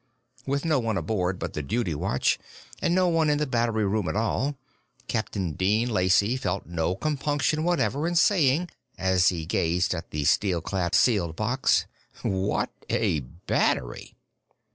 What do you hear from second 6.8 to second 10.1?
compunction whatever in saying, as he gazed at